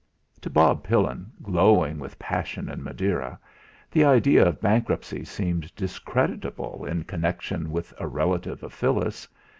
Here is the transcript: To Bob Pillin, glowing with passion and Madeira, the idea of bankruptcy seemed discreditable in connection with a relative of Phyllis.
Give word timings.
To 0.41 0.49
Bob 0.49 0.83
Pillin, 0.83 1.31
glowing 1.43 1.99
with 1.99 2.17
passion 2.17 2.69
and 2.69 2.83
Madeira, 2.83 3.37
the 3.91 4.03
idea 4.03 4.43
of 4.43 4.59
bankruptcy 4.59 5.23
seemed 5.23 5.71
discreditable 5.75 6.85
in 6.85 7.03
connection 7.03 7.69
with 7.71 7.93
a 7.99 8.07
relative 8.07 8.63
of 8.63 8.73
Phyllis. 8.73 9.27